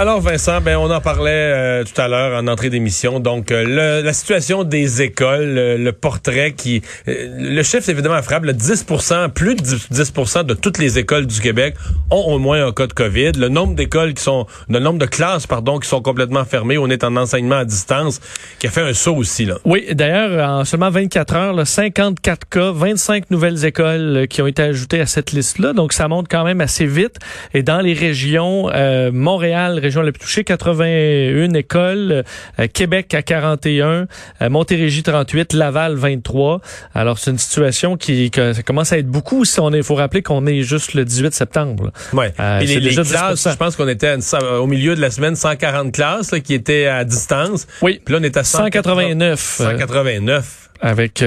[0.00, 3.20] Alors Vincent, ben on en parlait euh, tout à l'heure en entrée d'émission.
[3.20, 8.52] Donc euh, le, la situation des écoles, le, portrait qui, euh, le c'est évidemment frappable.
[8.52, 11.74] 10% plus de 10%, de toutes les écoles du Québec
[12.10, 13.32] ont au moins un cas de Covid.
[13.32, 16.78] Le nombre d'écoles qui sont, le nombre de classes pardon qui sont complètement fermées.
[16.78, 18.22] On est en enseignement à distance,
[18.58, 19.56] qui a fait un saut aussi là.
[19.66, 24.62] Oui, d'ailleurs en seulement 24 heures, là, 54 cas, 25 nouvelles écoles qui ont été
[24.62, 25.74] ajoutées à cette liste-là.
[25.74, 27.16] Donc ça monte quand même assez vite.
[27.52, 28.70] Et dans les régions,
[29.12, 32.24] Montréal région la plus touchée, 81 écoles,
[32.58, 34.06] euh, Québec à 41,
[34.40, 36.60] euh, Montérégie 38, Laval 23.
[36.94, 40.22] Alors c'est une situation qui ça commence à être beaucoup si on est faut rappeler
[40.22, 41.90] qu'on est juste le 18 septembre.
[42.12, 42.32] Ouais.
[42.38, 44.16] Euh, les, les classes, je pense qu'on était
[44.60, 47.66] au milieu de la semaine 140 classes qui étaient à distance.
[47.82, 48.00] Oui.
[48.04, 49.40] Puis là on est à 189.
[49.40, 51.22] 189 avec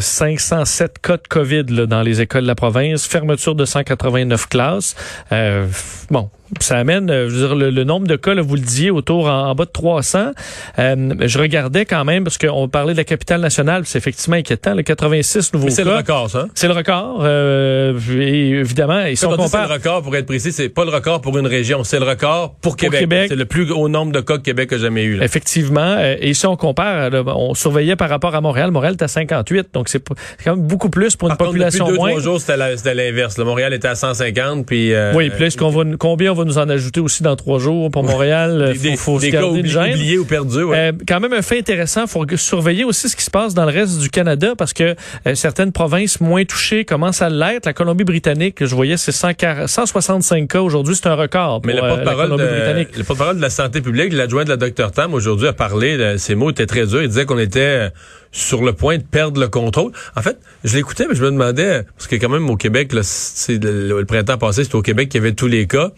[0.00, 4.96] 507 cas de COVID là, dans les écoles de la province, fermeture de 189 classes.
[5.32, 5.66] Euh,
[6.10, 8.90] bon, ça amène, euh, je veux dire, le, nombre de cas, là, vous le disiez,
[8.90, 10.32] autour en, bas de 300.
[10.78, 14.74] Euh, je regardais quand même, parce qu'on parlait de la capitale nationale, c'est effectivement inquiétant,
[14.74, 15.72] le 86 nouveaux cas.
[15.72, 16.46] c'est le record, ça?
[16.54, 19.04] C'est le record, euh, évidemment.
[19.04, 19.48] Et si on compare...
[19.50, 22.06] C'est le record, pour être précis, c'est pas le record pour une région, c'est le
[22.06, 23.26] record pour, Québec.
[23.28, 25.16] C'est le plus haut nombre de cas que Québec a jamais eu.
[25.16, 25.24] Là.
[25.24, 25.96] Effectivement.
[25.98, 29.68] Euh, et si on compare, on surveillait par rapport à Montréal, Montréal est à 58,
[29.72, 30.02] donc c'est
[30.44, 32.10] quand même beaucoup plus pour une population depuis deux, moins.
[32.10, 33.38] Trois jours, c'était l'inverse.
[33.38, 34.92] Montréal était à 150, puis...
[35.14, 38.74] oui, puis qu'on va, combien va nous en ajouter aussi dans trois jours pour Montréal.
[38.80, 40.62] Des, faut, faut des cas oubliés, ou perdus.
[40.62, 40.76] Ouais.
[40.76, 42.02] Euh, quand même un fait intéressant.
[42.02, 44.94] Il faut surveiller aussi ce qui se passe dans le reste du Canada parce que
[45.26, 47.66] euh, certaines provinces moins touchées commencent à l'être.
[47.66, 50.94] La Colombie-Britannique, je voyais, c'est 165 cas aujourd'hui.
[50.94, 51.62] C'est un record.
[51.64, 55.14] Mais le euh, porte-parole de, porte de la santé publique, l'adjoint de la docteur Tam,
[55.14, 56.16] aujourd'hui a parlé.
[56.18, 57.02] ces mots étaient très durs.
[57.02, 57.90] Il disait qu'on était
[58.32, 59.92] sur le point de perdre le contrôle.
[60.16, 63.02] En fait, je l'écoutais, mais je me demandais, parce que quand même au Québec, là,
[63.48, 65.90] le, le, printemps passé, c'était au Québec qu'il y avait tous les cas.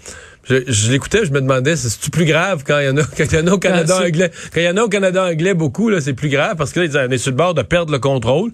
[0.45, 3.25] Je, je l'écoutais, je me demandais, c'est plus grave quand il y en a, quand
[3.25, 5.55] il y en a au Canada anglais, quand il y en a au Canada anglais
[5.55, 7.93] beaucoup là, c'est plus grave parce que là, on est sur le bord de perdre
[7.93, 8.53] le contrôle.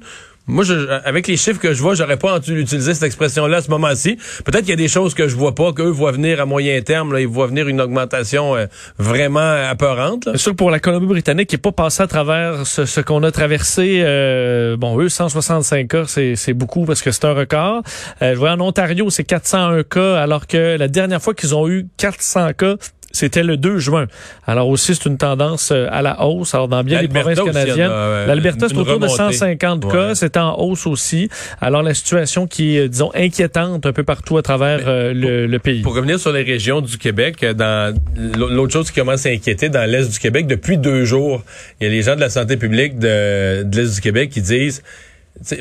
[0.49, 0.75] Moi, je,
[1.05, 4.17] avec les chiffres que je vois, j'aurais pas utilisé cette expression-là à ce moment-ci.
[4.45, 6.81] Peut-être qu'il y a des choses que je vois pas, qu'eux voient venir à moyen
[6.83, 7.12] terme.
[7.12, 10.29] Là, ils voient venir une augmentation euh, vraiment apeurante.
[10.33, 13.33] C'est sûr que pour la Colombie-Britannique, qui n'est pas passé à travers ce, qu'on a
[13.33, 17.83] traversé, euh, bon, eux, 165 cas, c'est beaucoup parce que c'est un record.
[18.23, 21.69] Euh, je vois en Ontario, c'est 401 cas, alors que la dernière fois qu'ils ont
[21.69, 22.77] eu 400 cas,
[23.16, 24.06] c'était le 2 juin.
[24.47, 26.54] Alors aussi, c'est une tendance euh, à la hausse.
[26.54, 27.91] Alors dans bien les provinces canadiennes,
[28.27, 30.15] l'Alberta, c'est autour de 150 cas.
[30.15, 31.28] C'est en hausse aussi.
[31.60, 35.82] Alors la situation qui est, disons, inquiétante un peu partout à travers euh, le, pays.
[35.82, 39.69] Pour revenir sur les régions du Québec, euh, dans l'autre chose qui commence à inquiéter
[39.69, 41.43] dans l'Est du Québec, depuis deux jours,
[41.81, 44.43] il y a les gens de la santé publique de, de l'Est du Québec qui
[44.43, 44.83] disent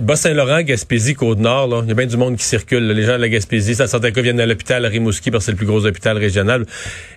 [0.02, 2.88] Bas-Saint-Laurent, Gaspésie, Côte-Nord, il y a bien du monde qui circule.
[2.88, 5.52] Les gens de la Gaspésie, ça certains cas viennent à l'hôpital Rimouski parce que c'est
[5.52, 6.66] le plus gros hôpital régional.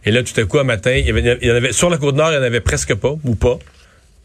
[0.05, 2.39] Et là, tout à coup, un matin, il y, avait, sur la Côte-Nord, il y
[2.39, 3.59] en avait presque pas, ou pas.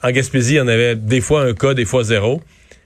[0.01, 2.41] En Gaspésie, il y en avait des fois un cas, des fois zéro.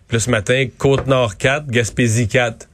[0.07, 2.68] Puis là, ce matin, Côte-Nord 4, Gaspésie 4.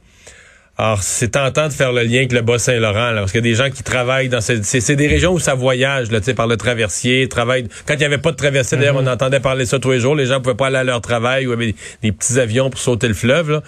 [0.76, 3.54] Alors, c'est tentant de faire le lien avec le Bas-Saint-Laurent, parce qu'il y a des
[3.54, 6.48] gens qui travaillent dans ces, c'est, des régions où ça voyage, là, tu sais, par
[6.48, 7.68] le traversier, travaillent.
[7.86, 9.06] Quand il n'y avait pas de traversier, d'ailleurs, mhm.
[9.06, 11.46] on entendait parler ça tous les jours, les gens pouvaient pas aller à leur travail
[11.46, 13.62] ou avaient des, petits avions pour sauter le fleuve, là.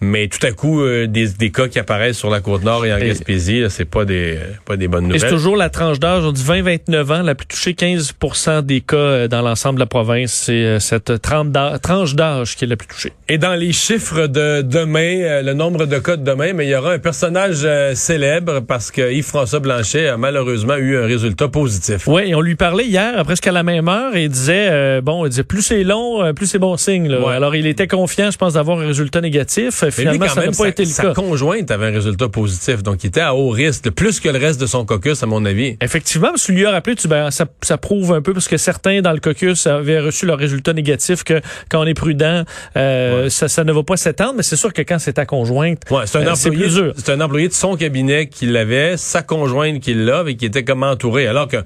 [0.00, 2.92] Mais tout à coup, euh, des, des, cas qui apparaissent sur la côte nord et
[2.92, 5.20] en Gaspésie, c'est pas des, pas des bonnes nouvelles.
[5.20, 8.96] c'est toujours la tranche d'âge, on dit 20-29 ans, la plus touchée, 15% des cas
[8.96, 10.32] euh, dans l'ensemble de la province.
[10.32, 13.12] C'est euh, cette tranche d'âge qui est la plus touchée.
[13.28, 16.74] Et dans les chiffres de demain, le nombre de cas de demain, mais il y
[16.74, 22.06] aura un personnage euh, célèbre parce que Yves-François Blanchet a malheureusement eu un résultat positif.
[22.06, 25.00] Oui, et on lui parlait hier, presque à la même heure, et il disait, euh,
[25.00, 27.12] bon, il disait, plus c'est long, euh, plus c'est bon signe.
[27.12, 29.84] Alors, il était confiant, je pense, d'avoir un résultat négatif.
[29.90, 31.08] Finalement, ça n'a pas été le sa cas.
[31.08, 34.38] Sa conjointe avait un résultat positif, donc il était à haut risque, plus que le
[34.38, 35.76] reste de son caucus, à mon avis.
[35.80, 38.56] Effectivement, parce que lui a rappelé, tu, ben, ça, ça, prouve un peu, parce que
[38.56, 42.44] certains dans le caucus avaient reçu leur résultat négatif, que quand on est prudent,
[42.74, 46.02] ça, ça ne va pas s'étendre, mais c'est sûr que quand c'est ta conjointe, ouais,
[46.06, 50.24] c'est un employé c'est un employé de son cabinet qui l'avait, sa conjointe qui l'a,
[50.26, 51.26] et qui était comme entouré.
[51.26, 51.64] Alors qu'un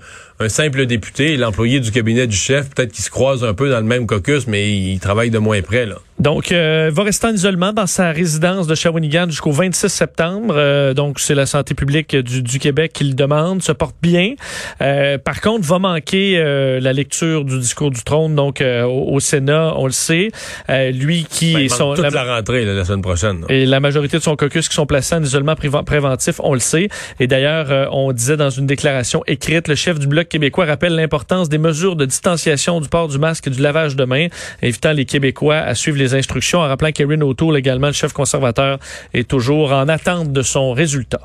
[0.48, 3.86] simple député, l'employé du cabinet du chef, peut-être qu'il se croise un peu dans le
[3.86, 5.96] même caucus, mais il travaille de moins près, là.
[6.18, 10.54] Donc, euh, va rester en isolement dans sa résidence de Shawinigan jusqu'au 26 septembre.
[10.56, 14.34] Euh, donc, c'est la santé publique du, du, Québec qui le demande, se porte bien.
[14.80, 19.14] Euh, par contre, va manquer euh, la lecture du discours du trône, donc euh, au,
[19.14, 20.28] au, Sénat, on le sait.
[20.68, 23.40] lui qui ben, est son toute la, rentrée là, la semaine prochaine.
[23.40, 23.46] Là.
[23.48, 26.88] Et la majorité de son caucus qui sont placés en isolement préventif, on le sait.
[27.18, 31.48] Et d'ailleurs, on disait dans une déclaration écrite, le chef du bloc québécois rappelle l'importance
[31.48, 34.28] des mesures de distanciation, du port du masque et du lavage de mains,
[34.62, 38.78] invitant les Québécois à suivre les instructions en rappelant qu'Erin O'Toole, également le chef conservateur,
[39.14, 41.20] est toujours en attente de son résultat.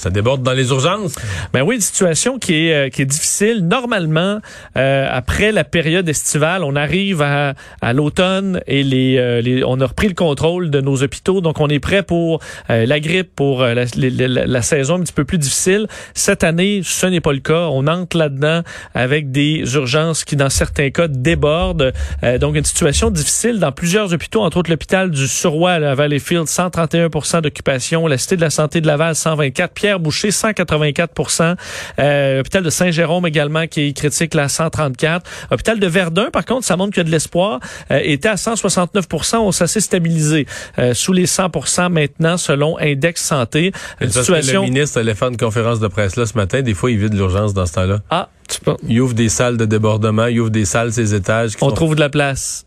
[0.00, 1.14] Ça déborde dans les urgences.
[1.52, 3.66] Ben oui, une situation qui est euh, qui est difficile.
[3.66, 4.40] Normalement,
[4.78, 7.52] euh, après la période estivale, on arrive à,
[7.82, 11.60] à l'automne et les, euh, les, on a repris le contrôle de nos hôpitaux, donc
[11.60, 15.24] on est prêt pour euh, la grippe, pour la, la, la, saison un petit peu
[15.24, 15.86] plus difficile.
[16.14, 17.68] Cette année, ce n'est pas le cas.
[17.70, 18.62] On entre là-dedans
[18.94, 21.92] avec des urgences qui, dans certains cas, débordent.
[22.40, 27.42] donc une situation difficile dans plusieurs hôpitaux, entre autres l'hôpital du Surroi à Valleyfield, 131%
[27.42, 31.56] d'occupation, la Cité de la Santé de Laval, 124, Pierre Boucher, 184
[31.98, 35.28] euh, Hôpital de Saint-Jérôme également qui critique la 134.
[35.50, 37.60] Hôpital de Verdun, par contre, ça montre qu'il y a de l'espoir,
[37.90, 40.46] euh, était à 169% On s'est stabilisé
[40.78, 43.72] euh, sous les 100% maintenant selon Index Santé.
[44.00, 44.62] Une situation...
[44.62, 46.62] Le ministre allait faire une conférence de presse là ce matin.
[46.62, 48.00] Des fois, il vide l'urgence dans ce temps-là.
[48.10, 48.76] Ah, tu peux...
[48.88, 51.52] Il ouvre des salles de débordement, il ouvre des salles, ses étages.
[51.60, 52.66] On trouve de la place.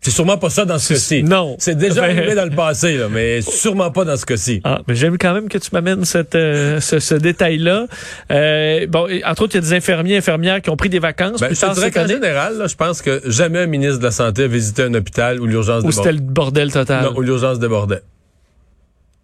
[0.00, 1.22] C'est sûrement pas ça dans ce cas-ci.
[1.24, 1.56] Non.
[1.58, 4.60] C'est déjà ben, arrivé dans le passé, là, mais sûrement pas dans ce cas-ci.
[4.62, 7.86] Ah, mais j'aime quand même que tu m'amènes cette, euh, ce, ce détail-là.
[8.30, 11.40] Euh, bon, entre autres, il y a des infirmiers, infirmières qui ont pris des vacances.
[11.40, 14.44] Ben, je dirais qu'en général, là, je pense que jamais un ministre de la Santé
[14.44, 15.88] a visité un hôpital où l'urgence débordait.
[15.88, 17.04] Où c'était le bordel total.
[17.04, 18.02] Non, où l'urgence débordait.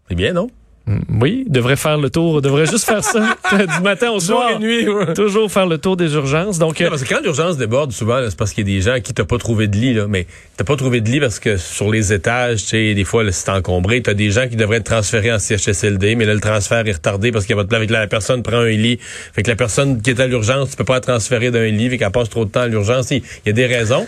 [0.09, 0.49] C'est bien, non?
[0.87, 4.51] Mm, oui, devrait faire le tour, devrait juste faire ça du matin au soir.
[4.51, 5.15] et nuit, ouais.
[5.15, 6.59] Toujours faire le tour des urgences.
[6.59, 9.01] Donc, non, parce que quand l'urgence déborde, souvent, c'est parce qu'il y a des gens
[9.01, 10.07] qui t'ont pas trouvé de lit, là.
[10.07, 10.27] Mais
[10.59, 13.49] t'as pas trouvé de lit parce que sur les étages, tu sais, des fois, c'est
[13.51, 14.03] encombré.
[14.03, 17.33] T'as des gens qui devraient être transférés en CHSLD, mais là, le transfert est retardé
[17.33, 18.99] parce qu'il y a votre la personne prend un lit.
[19.01, 21.89] Fait que la personne qui est à l'urgence, tu peux pas être transférée d'un lit,
[21.91, 23.11] fait qu'elle passe trop de temps à l'urgence.
[23.11, 24.07] Il y a des raisons.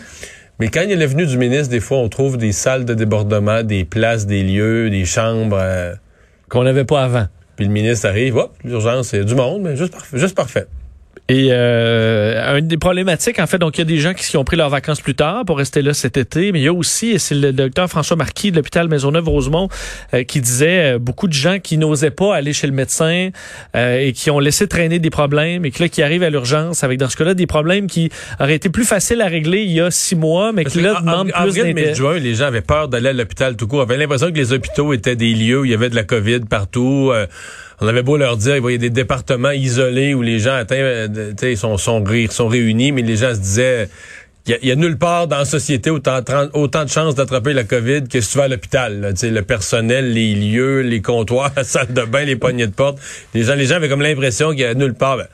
[0.58, 2.84] Mais quand il y a le venu du ministre, des fois, on trouve des salles
[2.84, 5.58] de débordement, des places, des lieux, des chambres.
[5.60, 5.94] Euh...
[6.48, 7.26] Qu'on n'avait pas avant.
[7.56, 9.94] Puis le ministre arrive, hop, l'urgence, c'est du monde, mais juste.
[10.12, 10.66] Juste parfait.
[11.28, 14.44] Et euh, une des problématiques, en fait, donc il y a des gens qui, ont
[14.44, 17.10] pris leurs vacances plus tard pour rester là cet été, mais il y a aussi,
[17.10, 19.68] et c'est le docteur François Marquis de l'hôpital Maisonneuve-Rosemont
[20.14, 23.30] euh, qui disait euh, beaucoup de gens qui n'osaient pas aller chez le médecin
[23.74, 26.84] euh, et qui ont laissé traîner des problèmes et que là, qui arrivent à l'urgence
[26.84, 28.08] avec, dans ce cas-là, des problèmes qui
[28.38, 31.32] auraient été plus faciles à régler il y a six mois, mais qui là demandent
[31.32, 31.94] plus d'intérêt.
[31.94, 34.92] juin, les gens avaient peur d'aller à l'hôpital tout court, avaient l'impression que les hôpitaux
[34.92, 37.12] étaient des lieux où il y avait de la COVID partout.
[37.80, 41.08] On avait beau leur dire, il y a des départements isolés où les gens atteints
[41.42, 43.88] ils sont, sont, sont réunis, mais les gens se disaient,
[44.48, 46.20] il y, a nulle part dans la société autant,
[46.52, 49.12] autant de chances d'attraper la COVID que si tu vas à l'hôpital.
[49.20, 52.98] Le personnel, les lieux, les comptoirs, la salle de bain, les poignées de porte.
[53.34, 55.16] Les gens, les gens avaient comme l'impression qu'il y a nulle part.
[55.16, 55.26] Ben,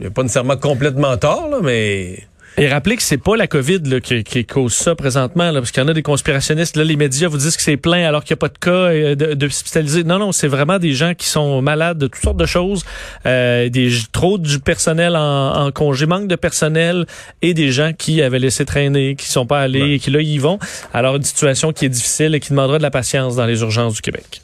[0.00, 2.22] n'y a pas nécessairement complètement tort, là, mais...
[2.58, 5.70] Et rappelez que c'est pas la COVID là, qui, qui, cause ça présentement, là, parce
[5.70, 6.76] qu'il y en a des conspirationnistes.
[6.76, 8.70] Là, les médias vous disent que c'est plein alors qu'il n'y a pas de cas
[8.70, 10.02] euh, de, de hospitalisés.
[10.02, 12.84] Non, non, c'est vraiment des gens qui sont malades de toutes sortes de choses.
[13.26, 17.06] Euh, des trop du personnel en, en, congé, manque de personnel
[17.42, 20.38] et des gens qui avaient laissé traîner, qui sont pas allés et qui là y
[20.38, 20.58] vont.
[20.92, 23.94] Alors une situation qui est difficile et qui demandera de la patience dans les urgences
[23.94, 24.42] du Québec.